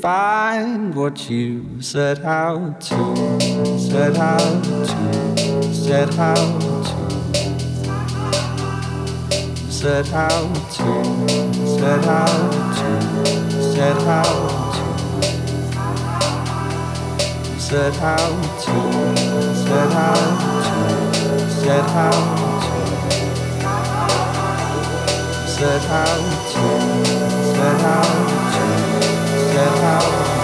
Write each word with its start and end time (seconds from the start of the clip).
find 0.00 0.94
what 0.94 1.28
you 1.28 1.82
set 1.82 2.20
out 2.24 2.80
to, 2.80 3.38
set 3.78 4.16
out 4.16 4.64
to, 4.64 4.86
set 5.74 6.18
out 6.18 6.60
to, 6.60 6.96
set 9.70 10.10
out 10.12 10.54
to, 10.72 10.84
set 11.66 12.06
out 12.06 12.50
to, 12.72 13.02
set 13.60 14.02
out 14.08 14.40
to, 14.72 14.88
set 17.60 18.00
out 18.00 18.40
to, 18.62 18.76
set 19.60 19.92
out 19.92 20.30
to, 20.30 21.16
set 21.50 21.84
out 21.90 22.30
to, 22.30 22.80
set 25.46 25.84
out 25.90 26.24
to, 26.52 26.64
set 27.54 27.80
out 27.82 28.10
that 28.60 28.89
get 29.60 29.78
out. 29.80 30.39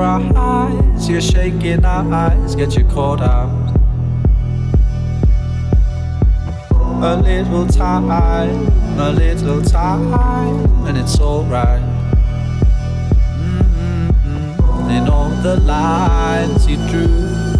Surprise 0.00 1.10
your 1.10 1.20
shaking 1.20 1.84
our 1.84 2.10
eyes 2.12 2.54
get 2.54 2.74
you 2.74 2.84
caught 2.84 3.20
out. 3.20 3.50
A 7.02 7.16
little 7.16 7.66
time, 7.66 8.10
a 8.98 9.10
little 9.10 9.62
time, 9.62 10.86
and 10.86 10.96
it's 10.96 11.20
alright. 11.20 11.82
Mm-hmm. 13.42 14.90
In 14.90 15.08
all 15.08 15.30
the 15.42 15.56
lines 15.60 16.66
you 16.66 16.76
drew 16.88 17.50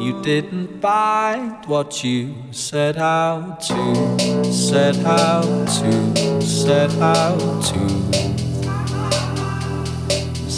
you 0.00 0.20
didn't 0.22 0.80
find 0.80 1.64
what 1.66 2.02
you 2.02 2.34
set 2.50 2.96
out 2.96 3.60
to, 3.60 4.52
set 4.52 4.96
out 5.04 5.68
to, 5.68 6.42
set 6.42 6.90
out 6.98 7.38
to, 7.66 8.01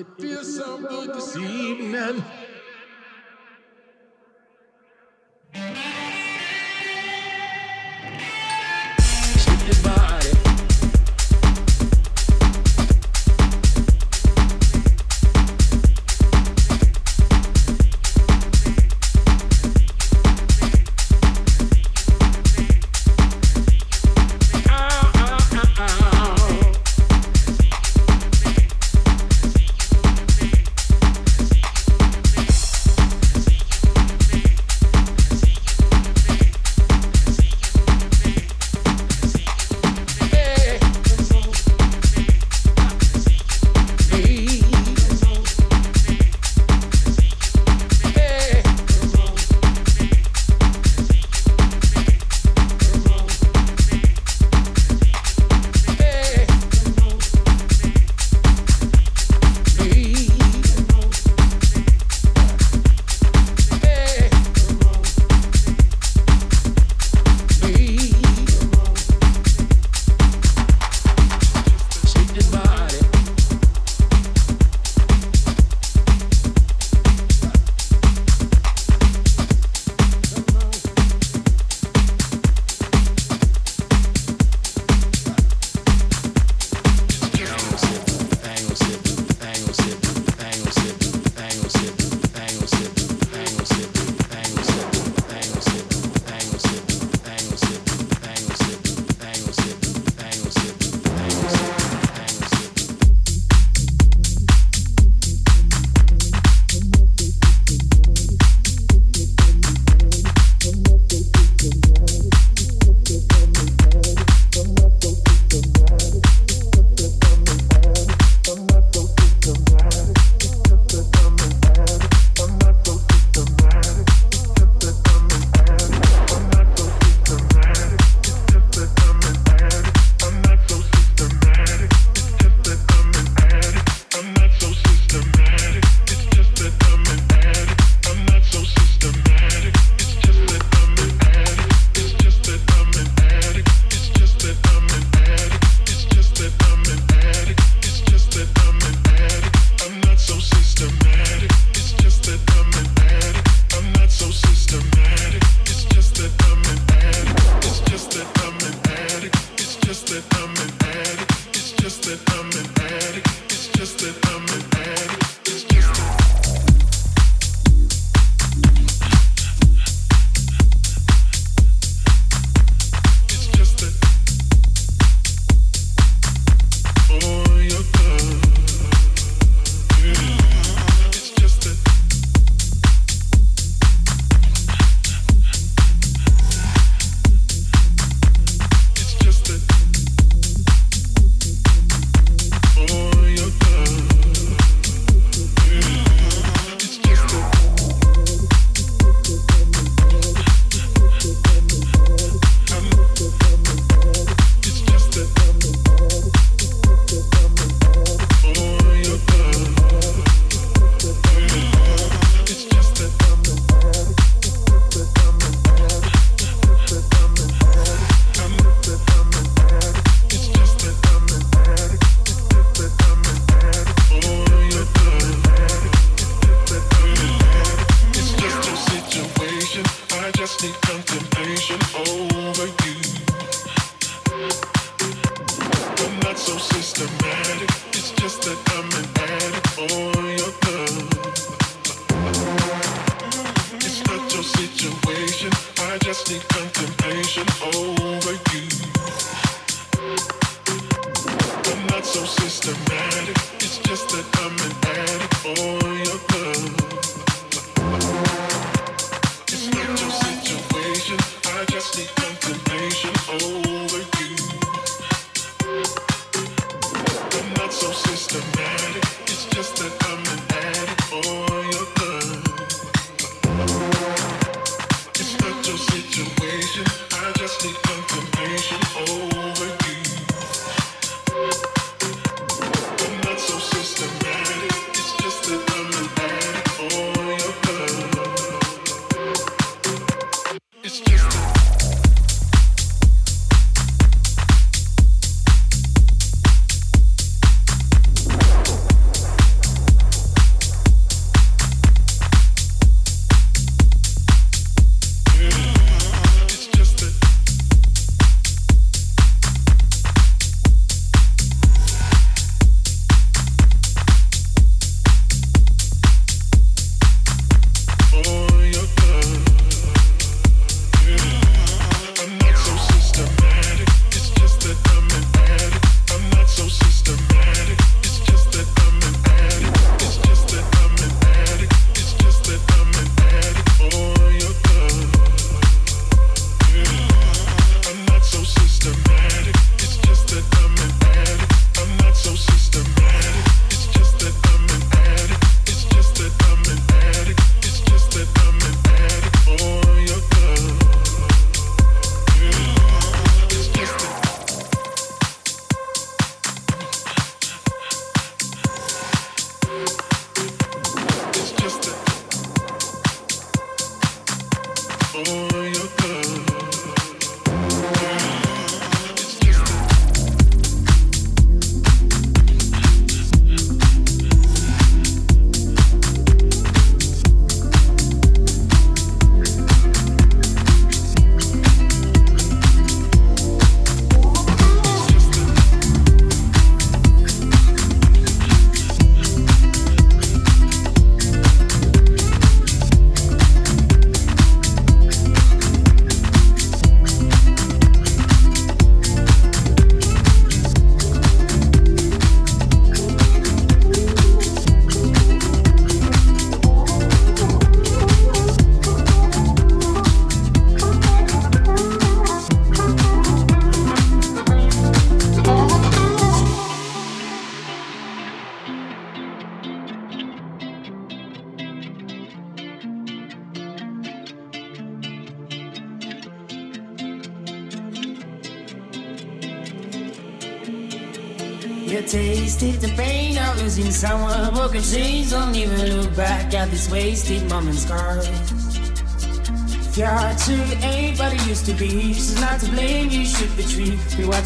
It 0.00 0.06
feels 0.18 0.56
so 0.56 0.78
good 0.78 1.12
this 1.12 1.36
evening. 1.36 2.24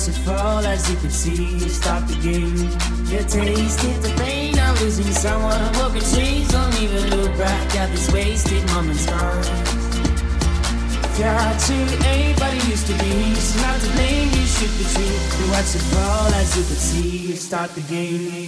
It 0.07 0.13
fall 0.27 0.59
as 0.67 0.91
you 0.91 0.97
could 0.99 1.13
see. 1.13 1.59
Stop 1.69 2.07
the 2.07 2.15
game. 2.17 2.57
You 3.09 3.25
tasted 3.25 4.03
the 4.03 4.13
pain 4.19 4.59
of 4.59 4.79
losing 4.83 5.11
someone. 5.13 5.73
Broken 5.73 6.03
chains, 6.03 6.49
don't 6.49 6.75
even 6.83 7.09
look 7.09 7.33
back 7.39 7.75
at 7.77 7.91
this 7.91 8.13
wasted 8.13 8.63
moment's 8.73 9.07
your 11.19 11.33
heart 11.33 11.59
to 11.59 11.75
it 12.55 12.69
used 12.69 12.87
to 12.89 12.93
be, 12.95 13.35
she's 13.35 13.57
not 13.63 13.81
to 13.81 13.89
blame. 13.93 14.29
You 14.29 14.47
should 14.47 14.73
retreat. 14.77 15.21
We 15.39 15.51
watch 15.51 15.75
it 15.75 15.85
fall 15.93 16.35
as 16.35 16.57
you 16.57 16.65
could 16.65 16.83
see. 16.91 17.37
Start 17.37 17.71
the 17.75 17.81
game. 17.83 18.44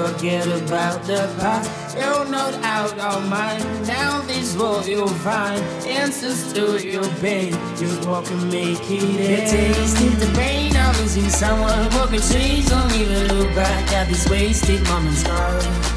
Forget 0.00 0.46
about 0.46 1.02
the 1.04 1.28
past. 1.38 1.96
You're 1.96 2.28
not 2.28 2.54
out 2.64 2.98
of 2.98 3.28
mind. 3.28 3.62
Down 3.86 4.26
this 4.26 4.54
road 4.54 4.86
you'll 4.86 5.08
find 5.08 5.60
answers 5.86 6.52
to 6.54 6.78
your 6.86 7.08
pain. 7.20 7.52
Just 7.76 8.06
walk 8.06 8.30
and 8.30 8.50
make 8.50 8.80
it 8.90 9.20
end. 9.20 9.50
Tasted 9.50 10.12
the 10.24 10.32
pain 10.38 10.74
of 10.76 11.00
losing 11.00 11.28
someone. 11.28 11.88
Broken 11.90 12.20
trees, 12.20 12.68
don't 12.68 12.92
even 12.94 13.28
look 13.36 13.54
back 13.54 13.92
at 13.92 14.08
these 14.08 14.28
wasted 14.28 14.82
moments. 14.88 15.89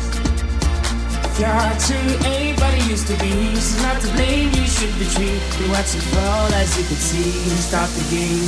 Scars. 1.33 1.39
Your 1.39 1.49
heart 1.49 1.79
to 1.79 1.95
it 2.29 2.89
used 2.89 3.07
to 3.07 3.17
be. 3.17 3.31
She's 3.55 3.81
not 3.81 4.01
to 4.01 4.07
blame, 4.13 4.51
you 4.53 4.65
should 4.65 4.93
retreat. 4.97 5.41
You 5.59 5.69
watch 5.69 5.95
it 5.95 6.03
fall 6.13 6.53
as 6.53 6.77
you 6.77 6.83
could 6.85 6.97
see. 6.97 7.31
Stop 7.57 7.89
the 7.89 8.03
game. 8.09 8.39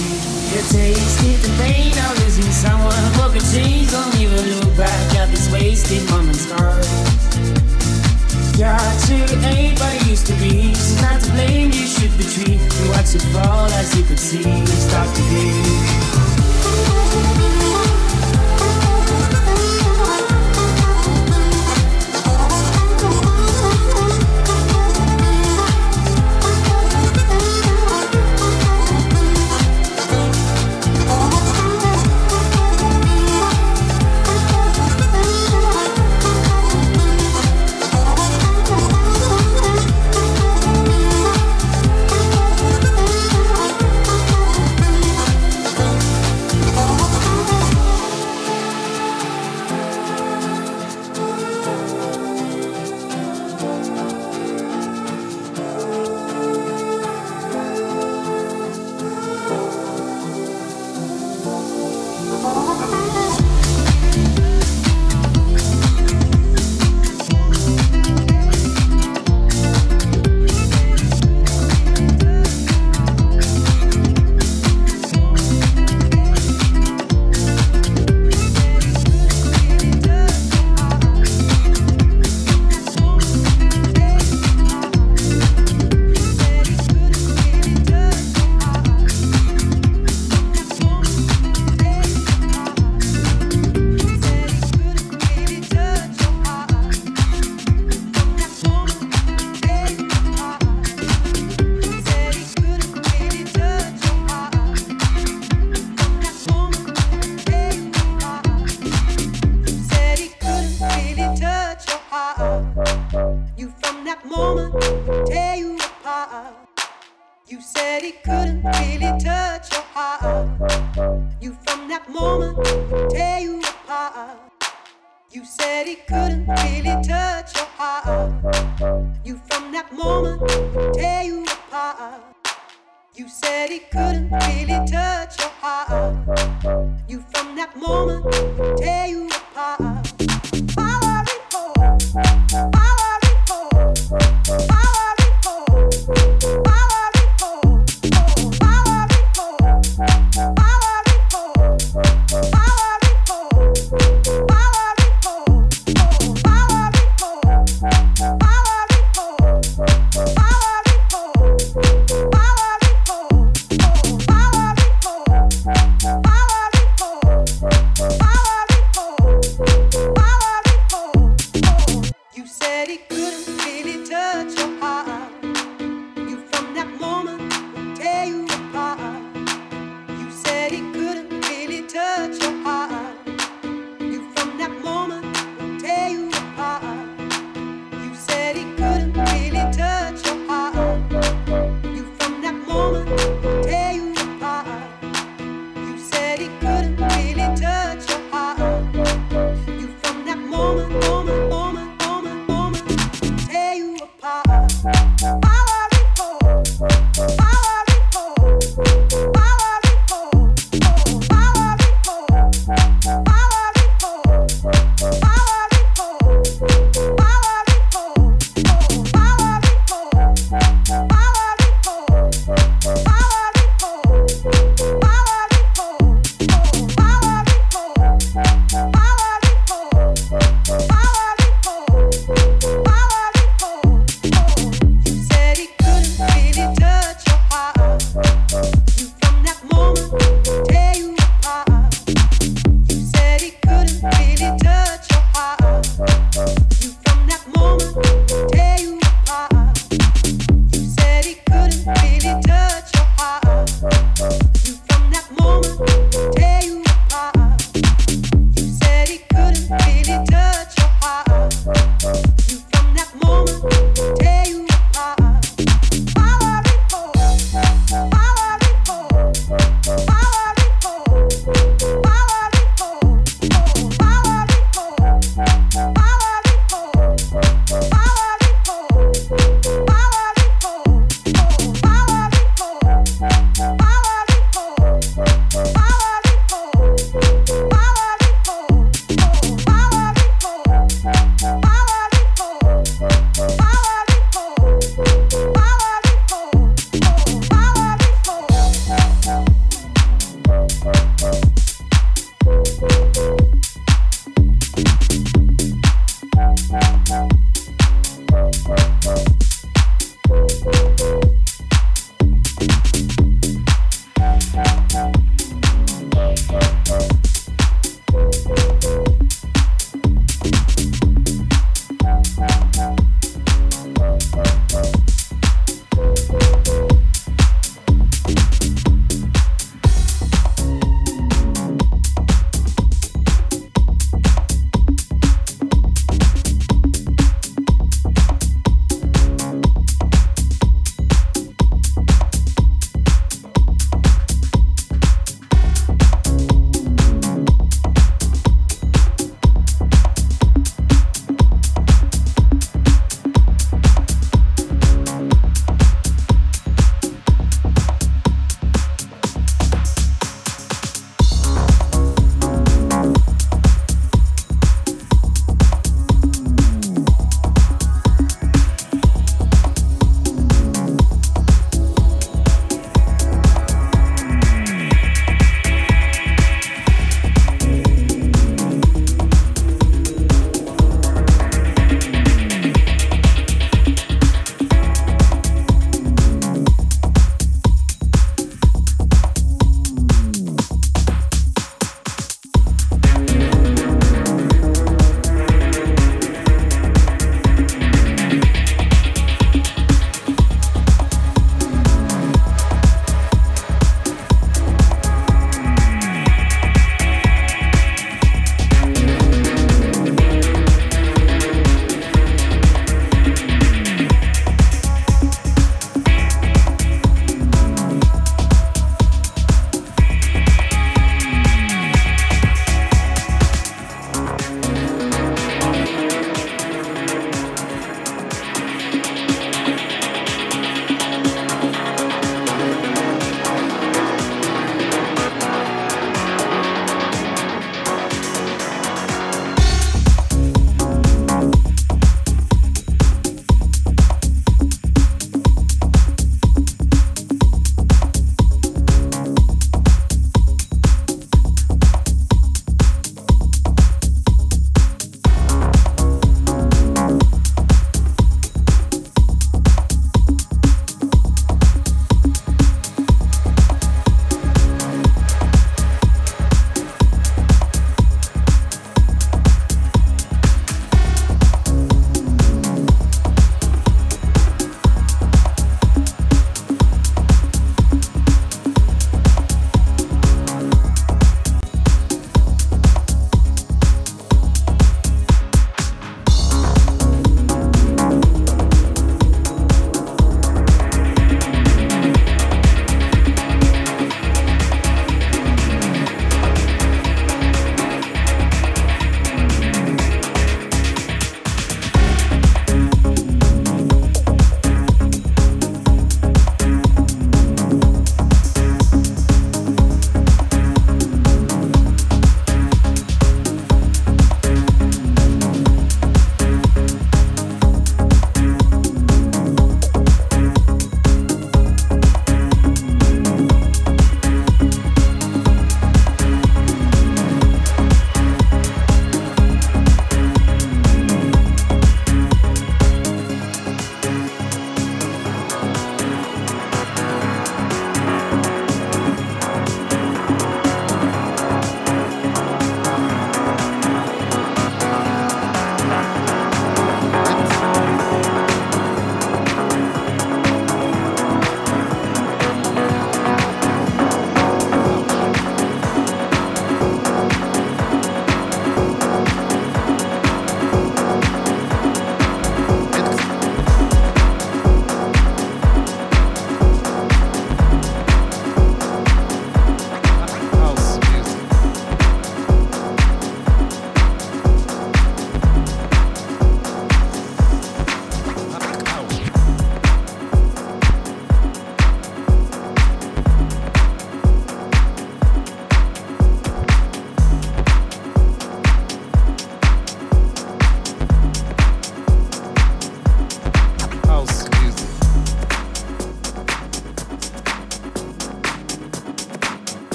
You 0.53 0.61
tasted 0.69 1.37
the 1.41 1.49
pain 1.61 1.91
of 1.91 2.19
losing 2.23 2.51
someone. 2.51 3.13
Broken 3.13 3.41
chains, 3.53 3.91
don't 3.91 4.15
even 4.19 4.41
look 4.59 4.77
back 4.77 5.15
at 5.15 5.29
this 5.29 5.51
wasted 5.51 6.07
moment's 6.09 6.41
scars. 6.41 6.87
Your 8.57 8.69
heart 8.69 8.99
to 9.07 9.15
it 9.15 10.07
used 10.07 10.27
to 10.27 10.33
be. 10.33 10.73
She's 10.73 11.01
not 11.01 11.21
to 11.21 11.31
blame, 11.31 11.71
you 11.71 11.85
should 11.87 12.13
retreat. 12.13 12.61
You 12.61 12.89
watch 12.91 13.15
it 13.15 13.23
fall 13.33 13.67
as 13.81 13.95
you 13.97 14.03
could 14.03 14.19
see. 14.19 14.43
Stop 14.65 15.07
the 15.15 15.21
game. 15.31 16.15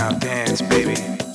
Fun, 0.00 0.18
having 0.22 0.56
fun, 0.56 1.29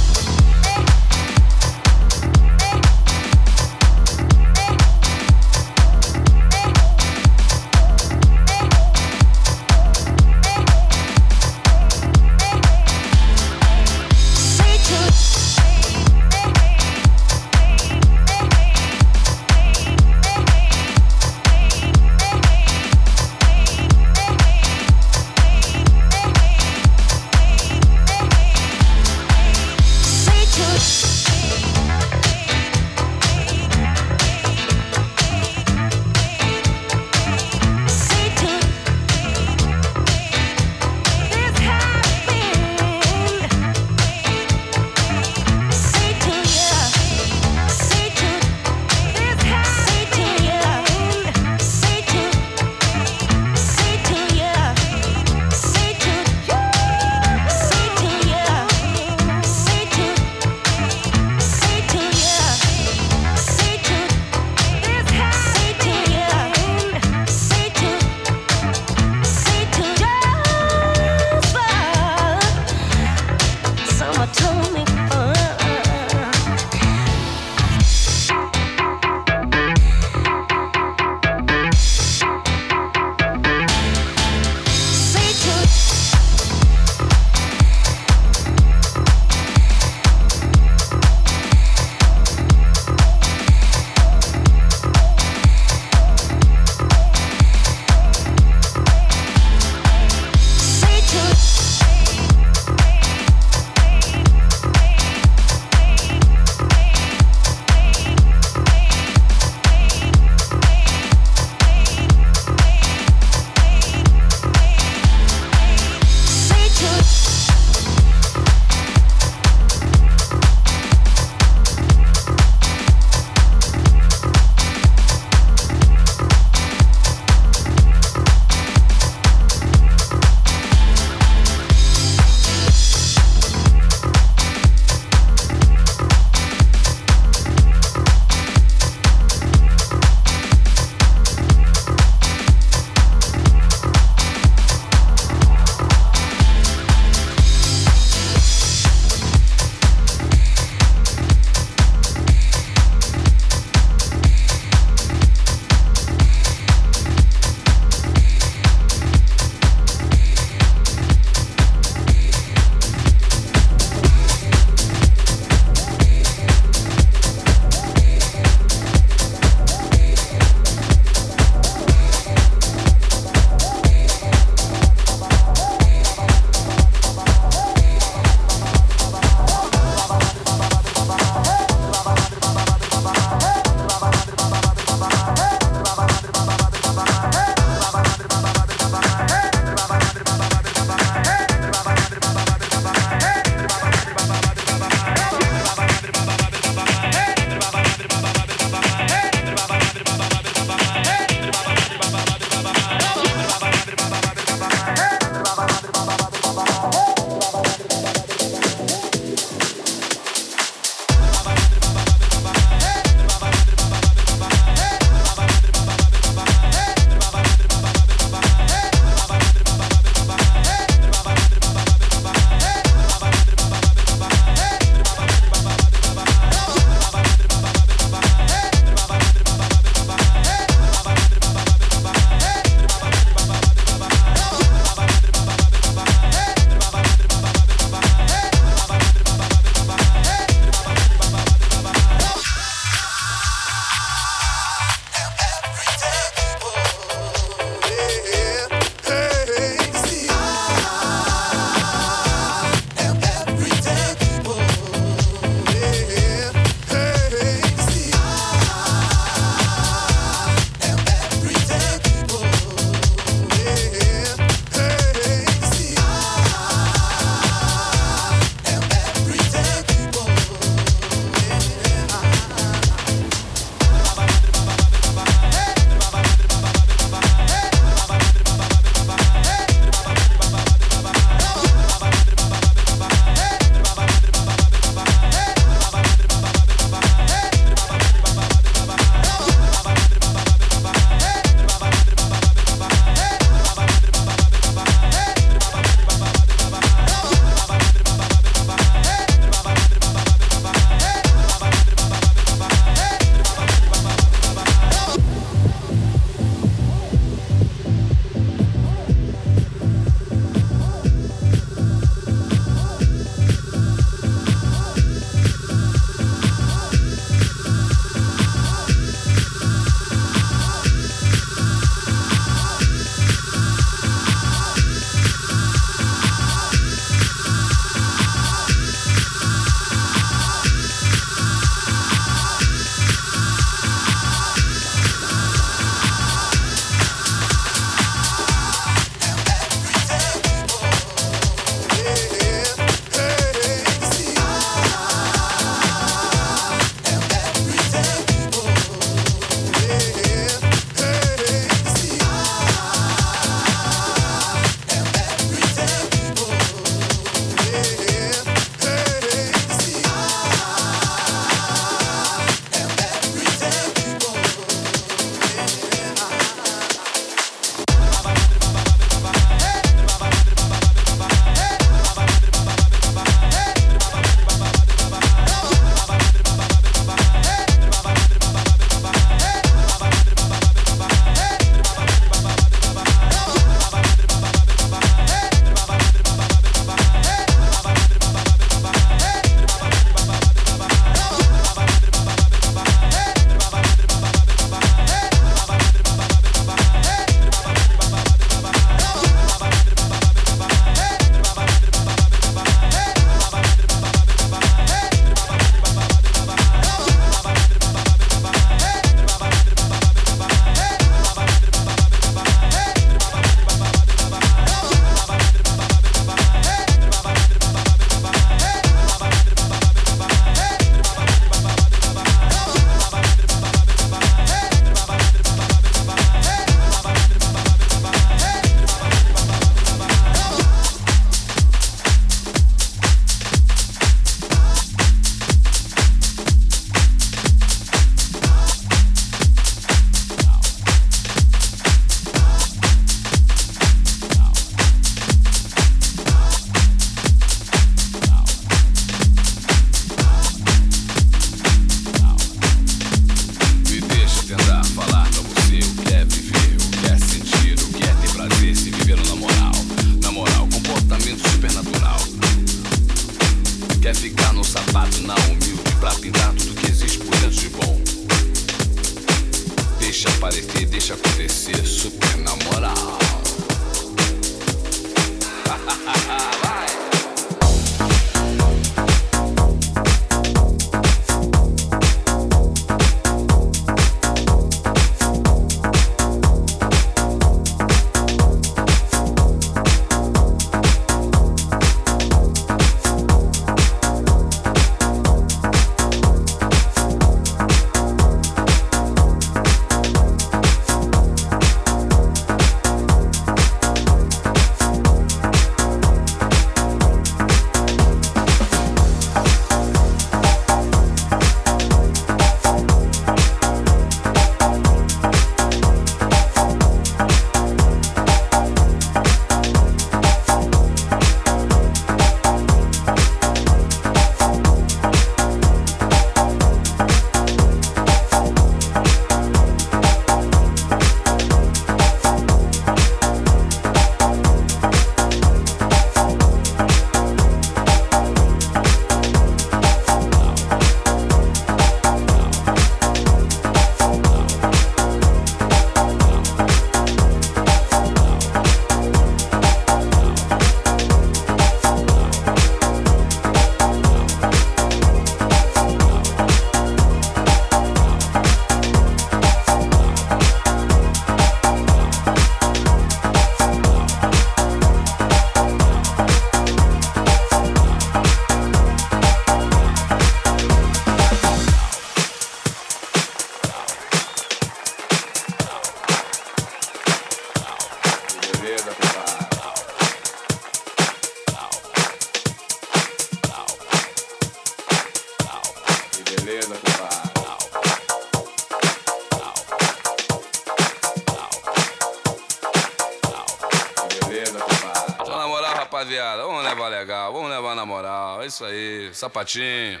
sapatinho. 599.14 600.00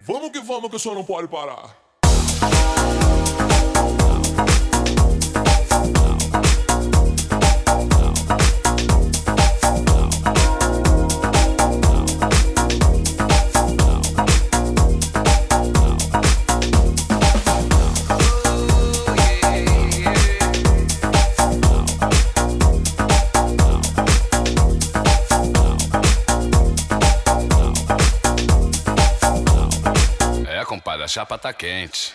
Vamos 0.00 0.30
que 0.30 0.40
vamos 0.40 0.70
que 0.70 0.76
o 0.76 0.78
senhor 0.78 0.94
não 0.94 1.04
pode 1.04 1.28
parar. 1.28 1.87
chapa 31.08 31.38
tá 31.38 31.52
quente. 31.52 32.14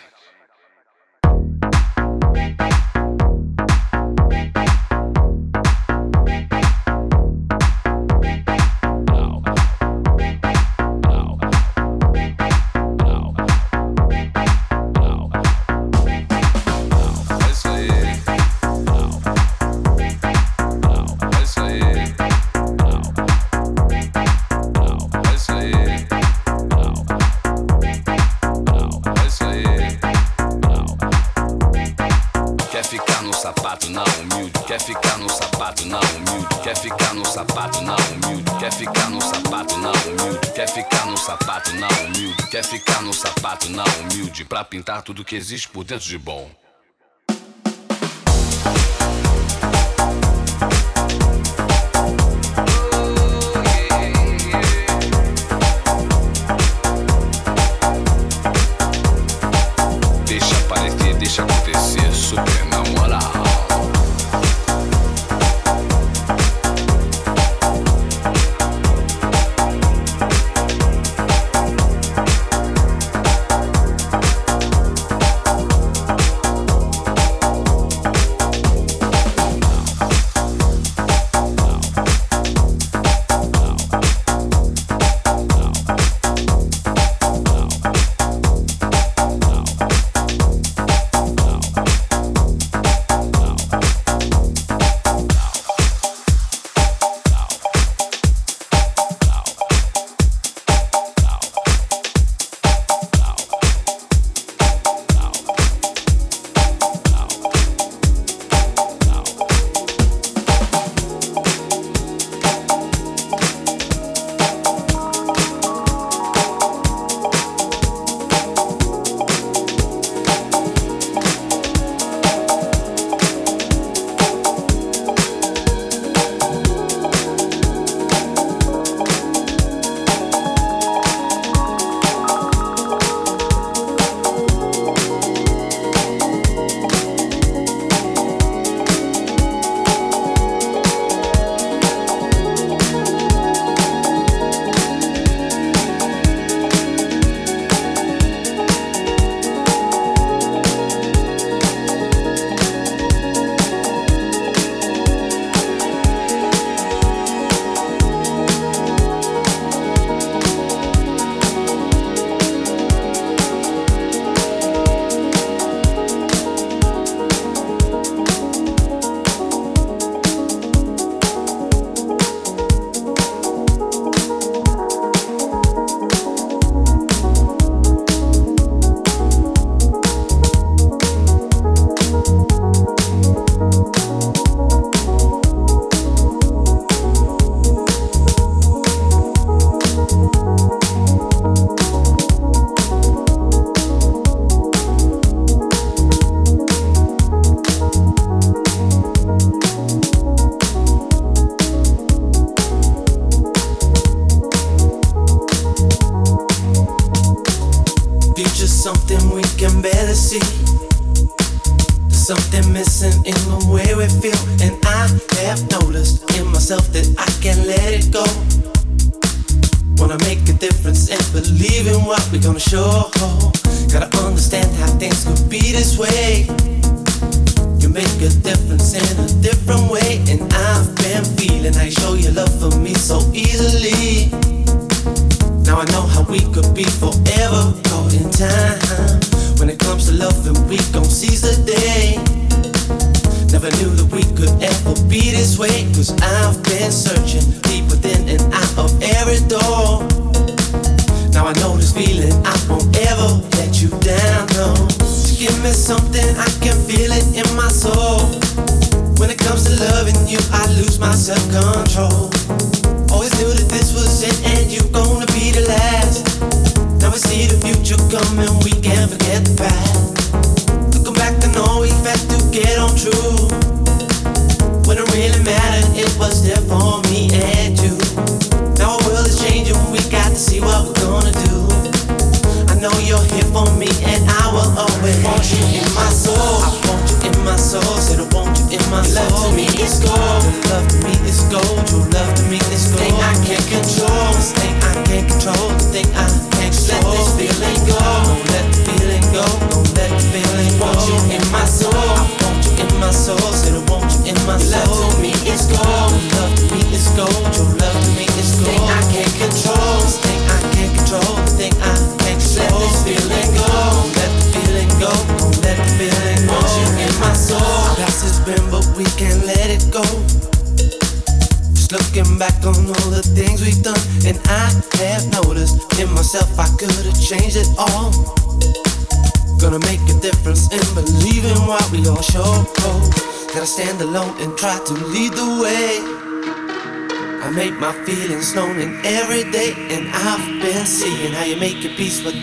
sapato 41.23 41.73
na 41.77 41.87
humilde. 41.87 42.47
Quer 42.47 42.65
ficar 42.65 43.01
no 43.01 43.13
sapato 43.13 43.69
na 43.69 43.85
humilde 43.85 44.43
pra 44.43 44.61
pintar 44.63 45.01
tudo 45.03 45.23
que 45.23 45.37
existe 45.37 45.69
por 45.69 45.85
dentro 45.85 46.05
de 46.05 46.17
bom. 46.17 46.51
Deixa 60.25 60.57
aparecer, 60.57 61.13
deixa 61.15 61.43
acontecer, 61.43 62.11
super. 62.11 62.62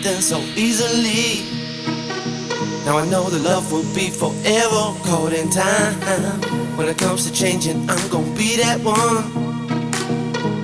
Them 0.02 0.20
so 0.22 0.38
easily. 0.56 1.44
Now 2.84 2.96
I 2.98 3.06
know 3.08 3.28
the 3.28 3.38
love 3.38 3.70
will 3.70 3.86
be 3.94 4.08
forever 4.08 4.96
caught 5.04 5.32
in 5.32 5.50
time. 5.50 5.94
When 6.76 6.88
it 6.88 6.96
comes 6.96 7.26
to 7.26 7.32
changing, 7.32 7.88
I'm 7.90 8.08
gonna 8.08 8.34
be 8.36 8.56
that 8.56 8.80
one. 8.80 9.28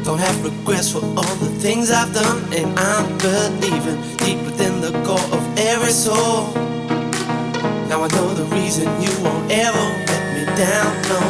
Don't 0.05 0.19
have 0.19 0.43
regrets 0.45 0.91
for 0.91 1.05
all 1.05 1.37
the 1.45 1.53
things 1.61 1.91
I've 1.91 2.15
done, 2.15 2.43
and 2.55 2.79
I'm 2.79 3.19
believing 3.19 4.01
deep 4.19 4.41
within 4.47 4.81
the 4.81 4.93
core 5.05 5.29
of 5.37 5.43
every 5.59 5.93
soul. 5.93 6.53
Now 7.89 8.05
I 8.05 8.09
know 8.17 8.33
the 8.33 8.47
reason 8.57 8.87
you 9.03 9.13
won't 9.23 9.51
ever 9.53 9.87
let 10.09 10.25
me 10.35 10.45
down, 10.57 10.93
no. 11.11 11.21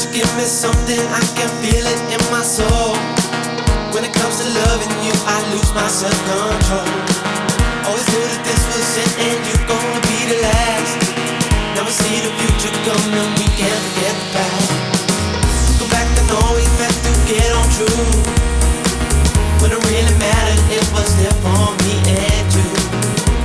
To 0.00 0.06
give 0.12 0.30
me 0.36 0.44
something, 0.44 1.00
I 1.00 1.22
can 1.38 1.50
feel 1.62 1.86
it 1.86 2.00
in 2.12 2.22
my 2.30 2.42
soul. 2.42 2.96
When 3.94 4.04
it 4.04 4.12
comes 4.12 4.36
to 4.42 4.46
loving 4.60 4.92
you, 5.06 5.14
I 5.24 5.38
lose 5.54 5.72
my 5.72 5.88
self 5.88 6.18
control. 6.28 7.05
Always 7.86 8.06
knew 8.10 8.26
that 8.26 8.42
this 8.42 8.62
was 8.66 8.86
it, 8.98 9.12
and 9.22 9.38
you're 9.46 9.66
gonna 9.70 10.02
be 10.10 10.18
the 10.26 10.38
last. 10.42 11.00
Now 11.74 11.86
we 11.86 11.92
see 11.94 12.18
the 12.18 12.32
future 12.42 12.74
coming, 12.82 13.30
we 13.38 13.46
can't 13.54 13.82
forget 13.94 14.16
back 14.34 14.86
to 17.06 17.12
get 17.26 17.50
on 17.52 17.66
true. 17.70 18.06
When 19.60 19.70
it 19.72 19.80
really 19.90 20.16
mattered, 20.18 20.62
it 20.70 20.86
was 20.92 21.10
there 21.16 21.36
for 21.42 21.74
me 21.84 21.94
and 22.06 22.46
you. 22.54 22.68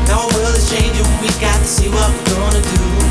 Now 0.07 0.27
world 0.33 0.55
is 0.55 0.69
changing, 0.69 1.07
we 1.21 1.29
got 1.39 1.57
to 1.57 1.67
see 1.67 1.89
what 1.89 2.09
we're 2.09 2.35
gonna 2.35 2.61
do. 2.61 3.10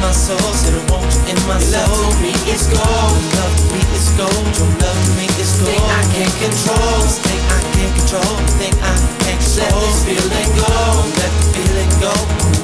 my 0.00 0.12
soul, 0.12 0.38
said 0.56 0.74
I 0.74 0.82
want 0.90 1.04
you 1.12 1.20
in 1.30 1.38
my 1.46 1.58
soul. 1.60 1.84
Love 1.84 2.16
to 2.16 2.22
me 2.24 2.32
is 2.48 2.66
gold, 2.72 3.20
love 3.36 3.54
to 3.56 3.64
me 3.72 3.80
is 3.92 4.08
gold. 4.16 4.44
True 4.56 4.72
love 4.80 4.96
to 4.96 5.12
me 5.20 5.26
is 5.36 5.52
gold. 5.60 5.68
Thing 5.68 5.84
I 5.84 6.02
can't 6.16 6.36
control, 6.40 6.96
this 7.04 7.18
thing 7.20 7.42
I 7.52 7.60
can't 7.76 7.92
control, 8.00 8.36
thing 8.56 8.74
I 8.80 8.96
can't 9.22 9.40
control. 9.40 9.68
Let 9.68 9.84
this 9.84 10.00
feeling 10.08 10.50
go, 10.56 10.72
let 11.20 11.32
the 11.36 11.44
feeling 11.52 11.92
go, 12.00 12.12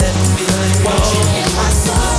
let 0.01 0.15
the 0.17 0.27
feeling 0.41 0.77
go. 0.83 0.91
Want 0.91 1.05
you 1.13 1.23
in 1.45 1.49
my 1.57 1.71
soul. 1.71 2.16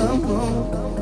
come 0.00 0.24
on. 0.24 0.99